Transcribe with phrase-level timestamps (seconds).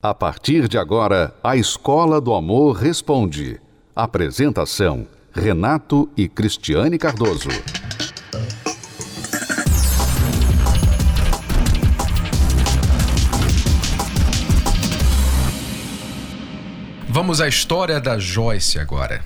[0.00, 3.60] A partir de agora, a Escola do Amor Responde.
[3.96, 7.48] Apresentação: Renato e Cristiane Cardoso.
[17.08, 19.24] Vamos à história da Joyce agora.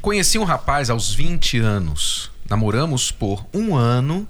[0.00, 2.30] Conheci um rapaz aos 20 anos.
[2.48, 4.26] Namoramos por um ano,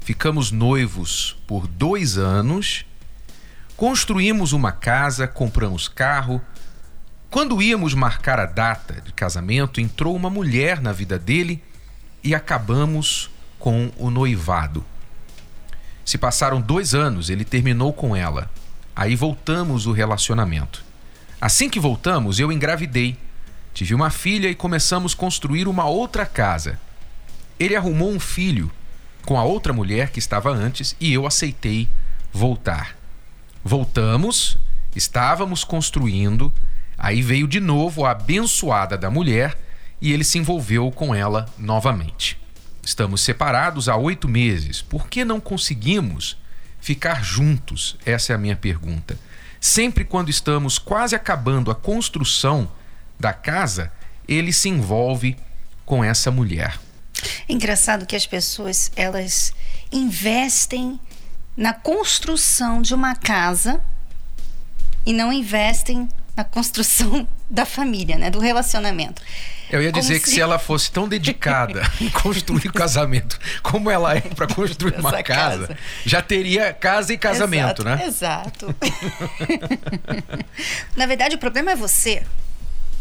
[0.00, 2.85] ficamos noivos por dois anos
[3.76, 6.40] Construímos uma casa, compramos carro.
[7.28, 11.62] Quando íamos marcar a data de casamento, entrou uma mulher na vida dele
[12.24, 14.82] e acabamos com o noivado.
[16.06, 18.50] Se passaram dois anos, ele terminou com ela.
[18.94, 20.82] Aí voltamos o relacionamento.
[21.38, 23.18] Assim que voltamos, eu engravidei.
[23.74, 26.80] Tive uma filha e começamos a construir uma outra casa.
[27.60, 28.72] Ele arrumou um filho
[29.26, 31.90] com a outra mulher que estava antes e eu aceitei
[32.32, 32.96] voltar.
[33.66, 34.56] Voltamos,
[34.94, 36.54] estávamos construindo,
[36.96, 39.58] aí veio de novo a abençoada da mulher
[40.00, 42.38] e ele se envolveu com ela novamente.
[42.80, 44.82] Estamos separados há oito meses.
[44.82, 46.36] Por que não conseguimos
[46.80, 47.96] ficar juntos?
[48.06, 49.18] Essa é a minha pergunta.
[49.60, 52.70] Sempre quando estamos quase acabando a construção
[53.18, 53.92] da casa,
[54.28, 55.36] ele se envolve
[55.84, 56.78] com essa mulher.
[57.48, 59.52] Engraçado que as pessoas elas
[59.90, 61.00] investem
[61.56, 63.80] na construção de uma casa
[65.04, 69.22] e não investem na construção da família, né, do relacionamento.
[69.70, 70.36] Eu ia dizer que se...
[70.36, 75.22] se ela fosse tão dedicada em construir o casamento como ela é para construir uma
[75.22, 78.06] casa, casa, já teria casa e casamento, exato, né?
[78.06, 78.76] Exato.
[80.94, 82.22] Na verdade, o problema é você.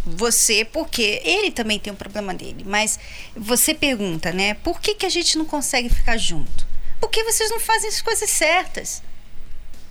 [0.08, 3.00] Você, porque ele também tem um problema dele, mas
[3.36, 4.54] você pergunta, né?
[4.56, 6.66] Por que, que a gente não consegue ficar junto?
[7.06, 9.04] Porque vocês não fazem as coisas certas.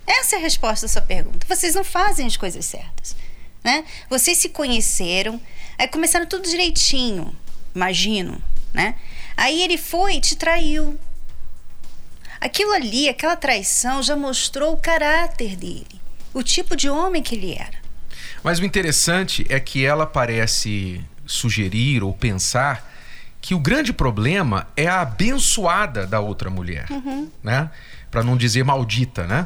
[0.05, 1.47] Essa é a resposta à sua pergunta.
[1.47, 3.15] Vocês não fazem as coisas certas.
[3.63, 3.85] Né?
[4.09, 5.39] Vocês se conheceram,
[5.77, 7.33] aí começaram tudo direitinho,
[7.73, 8.43] imagino.
[8.73, 8.95] Né?
[9.37, 10.99] Aí ele foi e te traiu.
[12.41, 16.01] Aquilo ali, aquela traição, já mostrou o caráter dele,
[16.33, 17.79] o tipo de homem que ele era.
[18.43, 22.93] Mas o interessante é que ela parece sugerir ou pensar
[23.45, 27.29] que o grande problema é a abençoada da outra mulher, uhum.
[27.43, 27.69] né?
[28.09, 29.45] Para não dizer maldita, né?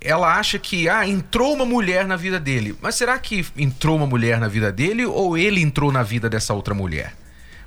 [0.00, 2.76] Ela acha que ah, entrou uma mulher na vida dele.
[2.80, 6.54] Mas será que entrou uma mulher na vida dele ou ele entrou na vida dessa
[6.54, 7.12] outra mulher?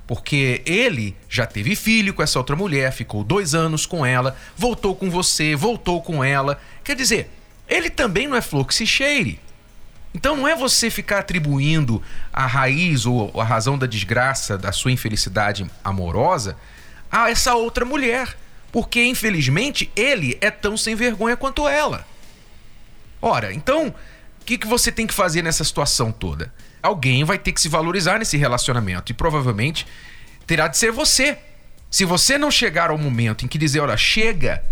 [0.06, 4.96] Porque ele já teve filho com essa outra mulher, ficou dois anos com ela, voltou
[4.96, 6.58] com você, voltou com ela.
[6.82, 7.28] Quer dizer,
[7.68, 9.38] ele também não é flor que se cheire.
[10.14, 12.00] Então não é você ficar atribuindo
[12.32, 16.56] a raiz ou a razão da desgraça, da sua infelicidade amorosa
[17.10, 18.36] a essa outra mulher.
[18.70, 22.06] Porque, infelizmente, ele é tão sem vergonha quanto ela.
[23.22, 26.52] Ora, então, o que, que você tem que fazer nessa situação toda?
[26.82, 29.86] Alguém vai ter que se valorizar nesse relacionamento e provavelmente
[30.46, 31.38] terá de ser você.
[31.88, 34.62] Se você não chegar ao momento em que dizer, olha, chega,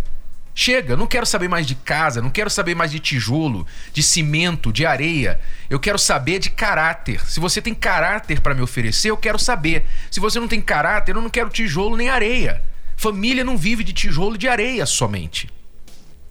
[0.54, 4.70] Chega, não quero saber mais de casa, não quero saber mais de tijolo, de cimento,
[4.70, 5.40] de areia.
[5.70, 7.24] Eu quero saber de caráter.
[7.26, 9.86] Se você tem caráter para me oferecer, eu quero saber.
[10.10, 12.62] Se você não tem caráter, eu não quero tijolo nem areia.
[12.96, 15.48] Família não vive de tijolo e de areia somente.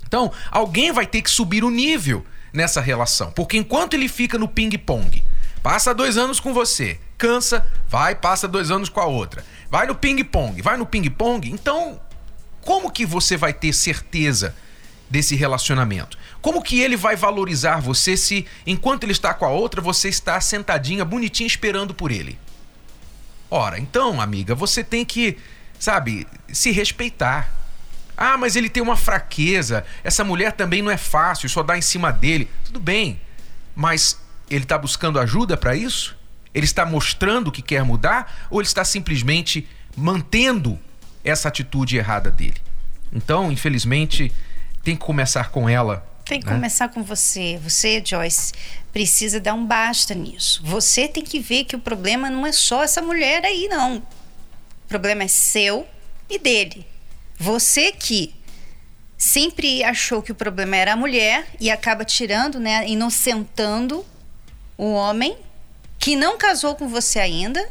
[0.06, 2.24] Então, alguém vai ter que subir o nível
[2.54, 3.32] nessa relação.
[3.32, 5.24] Porque enquanto ele fica no ping-pong,
[5.64, 9.44] passa dois anos com você, cansa, vai, passa dois anos com a outra.
[9.70, 12.00] Vai no ping-pong, vai no ping-pong, então
[12.64, 14.56] como que você vai ter certeza
[15.10, 16.18] desse relacionamento?
[16.42, 20.40] Como que ele vai valorizar você se, enquanto ele está com a outra, você está
[20.40, 22.40] sentadinha, bonitinha, esperando por ele?
[23.50, 25.38] Ora, então, amiga, você tem que,
[25.78, 27.52] sabe, se respeitar.
[28.16, 31.82] Ah, mas ele tem uma fraqueza, essa mulher também não é fácil, só dá em
[31.82, 32.50] cima dele.
[32.64, 33.20] Tudo bem,
[33.76, 34.18] mas
[34.50, 36.16] ele está buscando ajuda para isso?
[36.54, 40.80] Ele está mostrando que quer mudar ou ele está simplesmente mantendo
[41.24, 42.60] essa atitude errada dele.
[43.12, 44.32] Então, infelizmente,
[44.84, 46.06] tem que começar com ela.
[46.26, 46.54] Tem que né?
[46.54, 47.60] começar com você.
[47.64, 48.54] Você, Joyce,
[48.92, 50.62] precisa dar um basta nisso.
[50.64, 53.98] Você tem que ver que o problema não é só essa mulher aí, não.
[53.98, 55.88] O problema é seu
[56.30, 56.86] e dele.
[57.38, 58.34] Você que
[59.18, 64.06] sempre achou que o problema era a mulher e acaba tirando, né, inocentando
[64.78, 65.38] o homem
[66.00, 67.68] que não casou com você ainda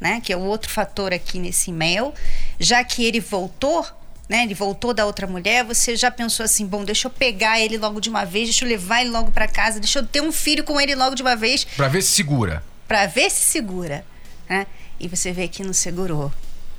[0.00, 0.20] né?
[0.20, 2.12] Que é o outro fator aqui nesse e-mail.
[2.58, 3.86] Já que ele voltou,
[4.28, 4.42] né?
[4.42, 8.00] Ele voltou da outra mulher, você já pensou assim, bom, deixa eu pegar ele logo
[8.00, 10.64] de uma vez, deixa eu levar ele logo para casa, deixa eu ter um filho
[10.64, 11.64] com ele logo de uma vez.
[11.64, 12.62] Para ver se segura.
[12.86, 14.04] Para ver se segura,
[14.48, 14.66] né?
[15.00, 16.32] E você vê que não segurou,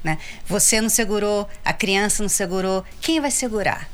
[0.04, 0.18] né?
[0.46, 3.90] Você não segurou, a criança não segurou, quem vai segurar?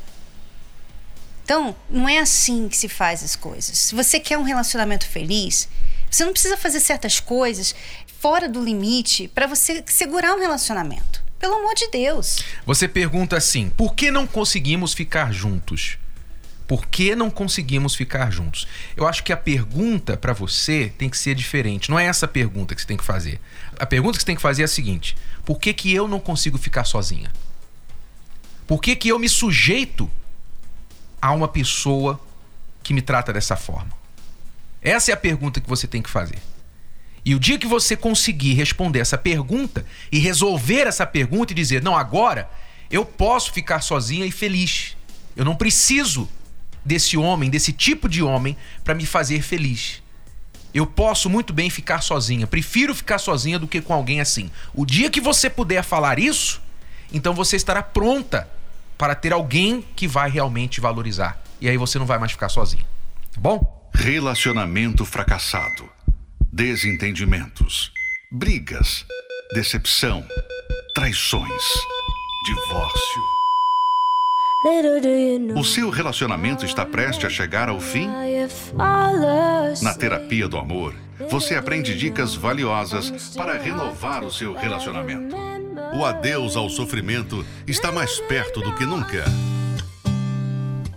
[1.44, 3.78] Então, não é assim que se faz as coisas.
[3.78, 5.68] Se você quer um relacionamento feliz,
[6.10, 7.72] você não precisa fazer certas coisas
[8.18, 11.15] fora do limite para você segurar um relacionamento.
[11.38, 12.42] Pelo amor de Deus.
[12.64, 15.98] Você pergunta assim: por que não conseguimos ficar juntos?
[16.66, 18.66] Por que não conseguimos ficar juntos?
[18.96, 21.90] Eu acho que a pergunta para você tem que ser diferente.
[21.90, 23.40] Não é essa pergunta que você tem que fazer.
[23.78, 26.18] A pergunta que você tem que fazer é a seguinte: por que, que eu não
[26.18, 27.30] consigo ficar sozinha?
[28.66, 30.10] Por que, que eu me sujeito
[31.22, 32.20] a uma pessoa
[32.82, 33.92] que me trata dessa forma?
[34.82, 36.40] Essa é a pergunta que você tem que fazer.
[37.26, 41.82] E o dia que você conseguir responder essa pergunta e resolver essa pergunta e dizer,
[41.82, 42.48] não, agora
[42.88, 44.96] eu posso ficar sozinha e feliz.
[45.34, 46.28] Eu não preciso
[46.84, 50.00] desse homem, desse tipo de homem, para me fazer feliz.
[50.72, 52.46] Eu posso muito bem ficar sozinha.
[52.46, 54.48] Prefiro ficar sozinha do que com alguém assim.
[54.72, 56.62] O dia que você puder falar isso,
[57.12, 58.48] então você estará pronta
[58.96, 61.42] para ter alguém que vai realmente valorizar.
[61.60, 62.84] E aí você não vai mais ficar sozinha.
[63.32, 63.90] Tá bom?
[63.92, 65.95] Relacionamento fracassado.
[66.56, 67.92] Desentendimentos.
[68.30, 69.04] Brigas.
[69.52, 70.24] Decepção.
[70.94, 71.62] Traições.
[72.46, 73.22] Divórcio.
[75.54, 78.08] O seu relacionamento está prestes a chegar ao fim?
[79.82, 80.94] Na terapia do amor,
[81.28, 85.36] você aprende dicas valiosas para renovar o seu relacionamento.
[85.94, 89.26] O adeus ao sofrimento está mais perto do que nunca.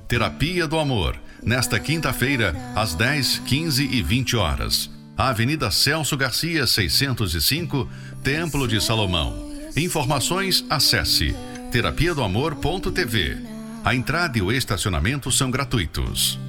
[0.07, 4.98] Terapia do Amor, nesta quinta-feira, às 10, 15 e 20 horas.
[5.27, 7.89] Avenida Celso Garcia, 605,
[8.23, 9.51] Templo de Salomão.
[9.75, 11.35] Informações, acesse
[11.73, 13.37] terapia do amor.tv.
[13.83, 16.39] A entrada e o estacionamento são gratuitos.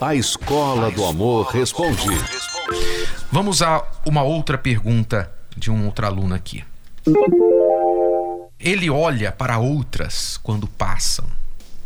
[0.00, 2.06] A Escola do Amor Responde.
[3.32, 6.62] Vamos a uma outra pergunta de um outro aluno aqui.
[8.56, 11.39] Ele olha para outras quando passam.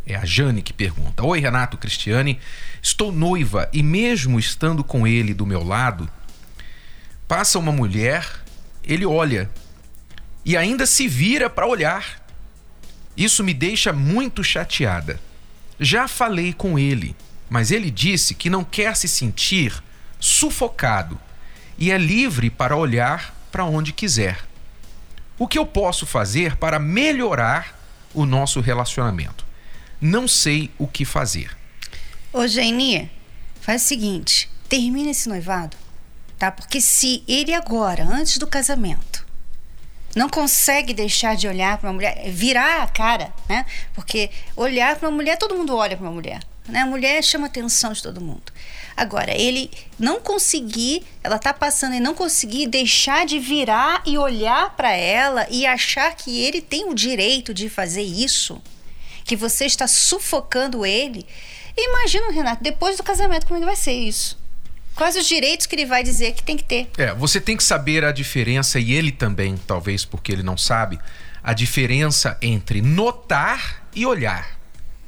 [0.07, 2.39] É a Jane que pergunta: Oi, Renato Cristiane.
[2.83, 6.09] Estou noiva e, mesmo estando com ele do meu lado,
[7.27, 8.27] passa uma mulher,
[8.83, 9.51] ele olha
[10.45, 12.23] e ainda se vira para olhar.
[13.17, 15.19] Isso me deixa muito chateada.
[15.81, 17.17] Já falei com ele,
[17.49, 19.83] mas ele disse que não quer se sentir
[20.21, 21.19] sufocado
[21.79, 24.45] e é livre para olhar para onde quiser.
[25.39, 27.79] O que eu posso fazer para melhorar
[28.13, 29.44] o nosso relacionamento?
[30.01, 31.57] Não sei o que fazer.
[32.33, 33.11] Ô, Geni,
[33.61, 35.77] faz o seguinte: termina esse noivado,
[36.39, 36.51] tá?
[36.51, 39.25] Porque se ele agora, antes do casamento,
[40.15, 43.67] não consegue deixar de olhar para uma mulher, virar a cara, né?
[43.95, 46.41] Porque olhar para uma mulher, todo mundo olha para uma mulher.
[46.69, 46.81] Né?
[46.81, 48.53] A mulher chama a atenção de todo mundo.
[48.97, 54.75] Agora, ele não conseguir, ela tá passando e não conseguir deixar de virar e olhar
[54.77, 58.63] para ela e achar que ele tem o direito de fazer isso,
[59.25, 61.27] que você está sufocando ele.
[61.77, 64.39] Imagina, Renato, depois do casamento, como é que vai ser isso?
[64.95, 66.89] Quais os direitos que ele vai dizer que tem que ter?
[66.97, 71.01] É, você tem que saber a diferença, e ele também, talvez porque ele não sabe,
[71.43, 74.59] a diferença entre notar e olhar.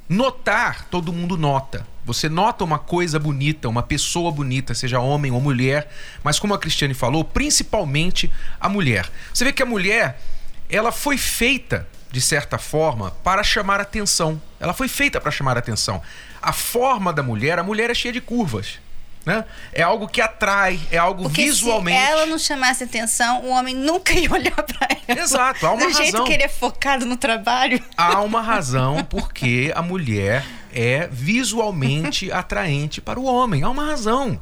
[0.09, 1.87] Notar, todo mundo nota.
[2.05, 5.91] Você nota uma coisa bonita, uma pessoa bonita, seja homem ou mulher,
[6.23, 8.31] mas como a Cristiane falou, principalmente
[8.61, 9.09] a mulher.
[9.33, 10.21] Você vê que a mulher,
[10.69, 11.87] ela foi feita
[12.17, 14.41] de certa forma para chamar atenção.
[14.59, 16.01] Ela foi feita para chamar atenção.
[16.41, 18.79] A forma da mulher, a mulher é cheia de curvas.
[19.27, 19.45] Né?
[19.71, 21.99] É algo que atrai, é algo Porque visualmente.
[22.01, 25.21] Se ela não chamasse atenção, o homem nunca ia olhar para ela.
[25.21, 26.03] Exato, há uma Do razão.
[26.03, 27.83] jeito que ele é focado no trabalho.
[27.99, 30.43] Há uma razão porque a mulher
[30.73, 33.63] é visualmente atraente para o homem.
[33.63, 34.41] Há uma razão.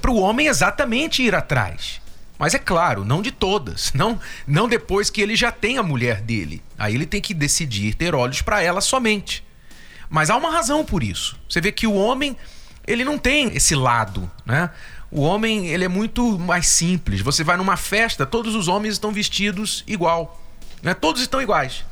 [0.00, 2.00] Para o homem exatamente ir atrás.
[2.40, 3.92] Mas é claro, não de todas.
[3.94, 6.62] Não, não depois que ele já tem a mulher dele.
[6.78, 9.44] Aí ele tem que decidir ter olhos para ela somente.
[10.08, 11.38] Mas há uma razão por isso.
[11.46, 12.34] Você vê que o homem
[12.86, 14.70] ele não tem esse lado, né?
[15.10, 17.20] O homem, ele é muito mais simples.
[17.20, 20.40] Você vai numa festa, todos os homens estão vestidos igual,
[20.82, 20.94] né?
[20.94, 21.84] Todos estão iguais.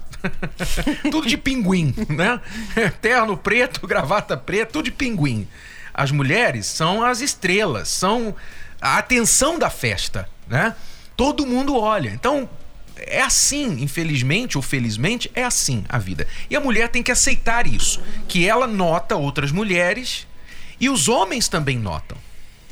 [1.11, 2.41] tudo de pinguim, né?
[3.03, 5.47] Terno preto, gravata preta, tudo de pinguim.
[5.93, 8.35] As mulheres são as estrelas, são
[8.81, 10.75] a atenção da festa, né?
[11.17, 12.11] Todo mundo olha.
[12.11, 12.49] Então,
[12.97, 16.27] é assim, infelizmente ou felizmente, é assim a vida.
[16.51, 20.27] E a mulher tem que aceitar isso, que ela nota outras mulheres
[20.81, 22.17] e os homens também notam.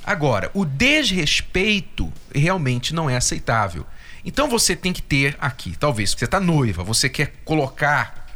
[0.04, 3.84] Agora, o desrespeito realmente não é aceitável.
[4.24, 8.26] Então você tem que ter aqui, talvez você está noiva, você quer colocar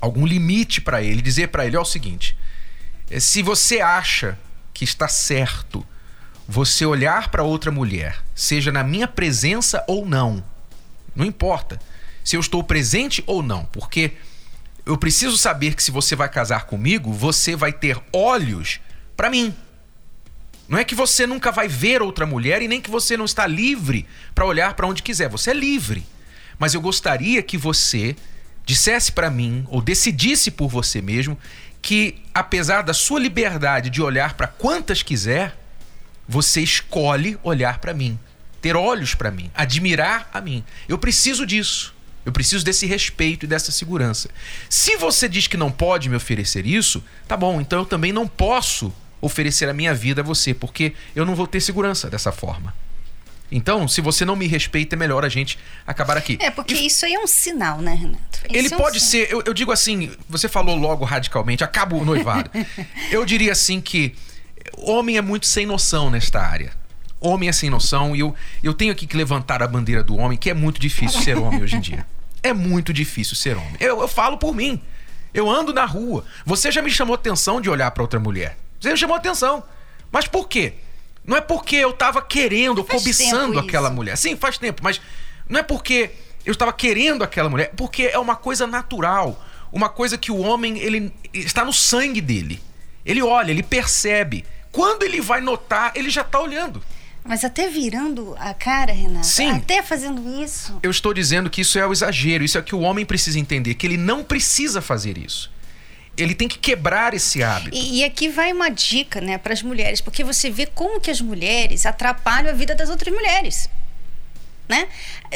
[0.00, 2.36] algum limite para ele, dizer para ele ó, é o seguinte:
[3.10, 4.38] eh, se você acha
[4.72, 5.86] que está certo
[6.48, 10.44] você olhar para outra mulher, seja na minha presença ou não,
[11.14, 11.80] não importa
[12.22, 14.12] se eu estou presente ou não, porque
[14.84, 18.80] eu preciso saber que se você vai casar comigo, você vai ter olhos
[19.16, 19.54] para mim.
[20.68, 23.46] Não é que você nunca vai ver outra mulher e nem que você não está
[23.46, 25.28] livre para olhar para onde quiser.
[25.28, 26.04] Você é livre.
[26.58, 28.16] Mas eu gostaria que você
[28.64, 31.38] dissesse para mim ou decidisse por você mesmo
[31.80, 35.56] que apesar da sua liberdade de olhar para quantas quiser,
[36.28, 38.18] você escolhe olhar para mim,
[38.60, 40.64] ter olhos para mim, admirar a mim.
[40.88, 41.94] Eu preciso disso.
[42.24, 44.28] Eu preciso desse respeito e dessa segurança.
[44.68, 48.26] Se você diz que não pode me oferecer isso, tá bom, então eu também não
[48.26, 52.74] posso oferecer a minha vida a você, porque eu não vou ter segurança dessa forma.
[53.50, 55.56] Então, se você não me respeita, é melhor a gente
[55.86, 56.36] acabar aqui.
[56.40, 56.86] É, porque e...
[56.86, 58.38] isso aí é um sinal, né, Renato?
[58.38, 61.94] Isso ele é um pode ser, eu, eu, digo assim, você falou logo radicalmente, acaba
[61.94, 62.50] o noivado.
[63.10, 64.14] eu diria assim que
[64.76, 66.72] homem é muito sem noção nesta área.
[67.20, 70.36] Homem é sem noção e eu, eu tenho aqui que levantar a bandeira do homem,
[70.36, 72.06] que é muito difícil ser homem hoje em dia.
[72.42, 73.76] É muito difícil ser homem.
[73.80, 74.80] Eu, eu falo por mim.
[75.32, 76.24] Eu ando na rua.
[76.44, 78.56] Você já me chamou atenção de olhar para outra mulher.
[78.80, 79.64] Você me chamou atenção.
[80.12, 80.74] Mas por quê?
[81.24, 84.16] Não é porque eu tava querendo, faz cobiçando aquela mulher.
[84.16, 85.00] Sim, faz tempo, mas
[85.48, 86.10] não é porque
[86.44, 90.78] eu estava querendo aquela mulher, porque é uma coisa natural, uma coisa que o homem
[90.78, 92.62] ele está no sangue dele.
[93.04, 94.44] Ele olha, ele percebe.
[94.76, 96.82] Quando ele vai notar, ele já está olhando.
[97.24, 99.26] Mas até virando a cara, Renato.
[99.26, 99.52] Sim.
[99.52, 100.78] Até fazendo isso.
[100.82, 102.44] Eu estou dizendo que isso é o exagero.
[102.44, 105.50] Isso é que o homem precisa entender, que ele não precisa fazer isso.
[106.14, 107.74] Ele tem que quebrar esse hábito.
[107.74, 111.10] E, e aqui vai uma dica, né, para as mulheres, porque você vê como que
[111.10, 113.70] as mulheres atrapalham a vida das outras mulheres,
[114.68, 114.88] né?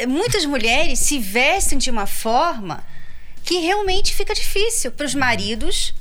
[0.07, 2.83] Muitas mulheres se vestem de uma forma
[3.43, 5.95] que realmente fica difícil para os maridos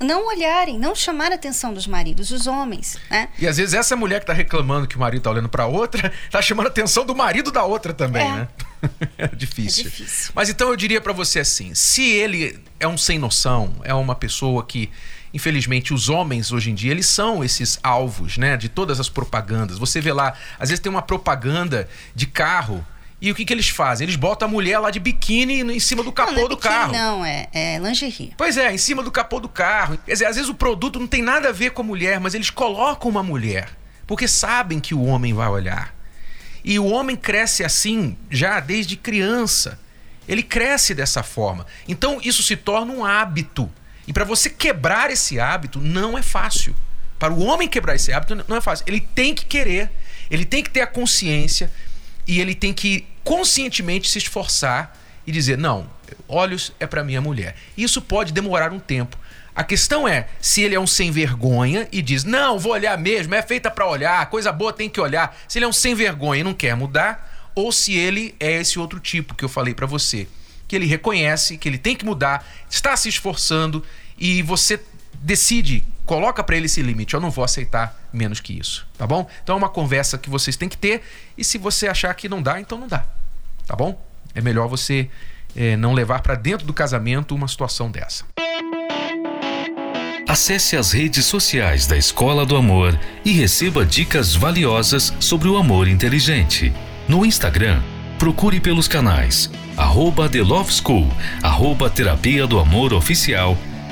[0.00, 3.28] não olharem, não chamar a atenção dos maridos, os homens, né?
[3.38, 6.12] E às vezes essa mulher que tá reclamando que o marido tá olhando para outra,
[6.30, 8.32] tá chamando a atenção do marido da outra também, é.
[8.32, 8.48] né?
[9.18, 9.86] é difícil.
[9.86, 10.32] É difícil.
[10.34, 14.14] Mas então eu diria para você assim, se ele é um sem noção, é uma
[14.14, 14.90] pessoa que
[15.34, 19.78] infelizmente os homens hoje em dia eles são esses alvos, né, de todas as propagandas.
[19.78, 22.86] Você vê lá, às vezes tem uma propaganda de carro
[23.20, 24.04] e o que, que eles fazem?
[24.04, 26.56] Eles botam a mulher lá de biquíni em cima do capô não, não é do
[26.56, 26.92] biquíni, carro.
[26.92, 28.32] Não, é, é lingerie.
[28.36, 29.98] Pois é, em cima do capô do carro.
[30.06, 32.34] Quer dizer, às vezes o produto não tem nada a ver com a mulher, mas
[32.34, 33.70] eles colocam uma mulher.
[34.06, 35.94] Porque sabem que o homem vai olhar.
[36.64, 39.80] E o homem cresce assim já desde criança.
[40.28, 41.66] Ele cresce dessa forma.
[41.88, 43.68] Então isso se torna um hábito.
[44.06, 46.74] E para você quebrar esse hábito não é fácil.
[47.18, 48.84] Para o homem quebrar esse hábito não é fácil.
[48.86, 49.90] Ele tem que querer,
[50.30, 51.70] ele tem que ter a consciência
[52.28, 55.90] e ele tem que conscientemente se esforçar e dizer: não,
[56.28, 57.56] olhos é para minha mulher.
[57.76, 59.18] Isso pode demorar um tempo.
[59.56, 63.34] A questão é se ele é um sem vergonha e diz: não, vou olhar mesmo,
[63.34, 65.36] é feita para olhar, coisa boa tem que olhar.
[65.48, 68.78] Se ele é um sem vergonha e não quer mudar, ou se ele é esse
[68.78, 70.28] outro tipo que eu falei para você,
[70.68, 73.82] que ele reconhece que ele tem que mudar, está se esforçando
[74.18, 74.78] e você
[75.20, 77.14] decide, coloca para ele esse limite.
[77.14, 79.28] Eu não vou aceitar menos que isso, tá bom?
[79.42, 81.02] Então é uma conversa que vocês têm que ter
[81.36, 83.04] e se você achar que não dá, então não dá,
[83.66, 84.00] tá bom?
[84.34, 85.08] É melhor você
[85.56, 88.24] é, não levar para dentro do casamento uma situação dessa.
[90.28, 95.88] Acesse as redes sociais da Escola do Amor e receba dicas valiosas sobre o amor
[95.88, 96.72] inteligente.
[97.08, 97.82] No Instagram,
[98.18, 101.08] procure pelos canais arroba The Love School,
[101.40, 103.56] arroba Terapia do Amor Oficial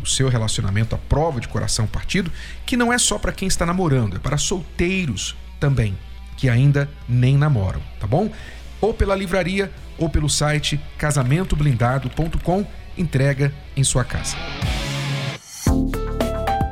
[0.00, 2.30] o seu relacionamento à prova de coração partido,
[2.64, 5.96] que não é só para quem está namorando, é para solteiros também,
[6.36, 8.30] que ainda nem namoram, tá bom?
[8.80, 14.36] Ou pela livraria ou pelo site casamentoblindado.com, entrega em sua casa.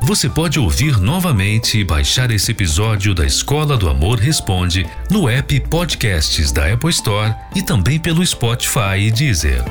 [0.03, 5.59] Você pode ouvir novamente e baixar esse episódio da Escola do Amor Responde no app
[5.61, 9.65] Podcasts da Apple Store e também pelo Spotify e Deezer.